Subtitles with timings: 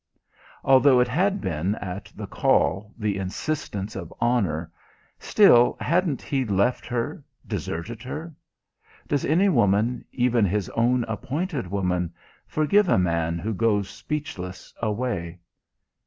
[0.63, 4.71] Although it had been at the call, the insistence of honour,
[5.19, 8.33] still hadn't he left her deserted her?
[9.07, 12.15] Does any woman, even his own appointed woman,
[12.47, 15.39] forgive a man who goes speechless away?